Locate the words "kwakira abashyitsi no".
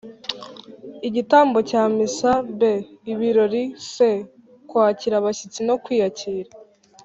4.69-5.75